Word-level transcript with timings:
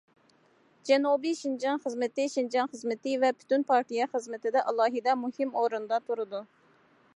جەنۇبىي 0.89 1.35
شىنجاڭ 1.41 1.81
خىزمىتى 1.83 2.25
شىنجاڭ 2.37 2.71
خىزمىتى 2.71 3.13
ۋە 3.25 3.31
پۈتۈن 3.41 3.67
پارتىيە 3.73 4.09
خىزمىتىدە 4.15 4.67
ئالاھىدە 4.73 5.17
مۇھىم 5.27 5.55
ئورۇندا 5.61 6.01
تۇرىدۇ. 6.09 6.45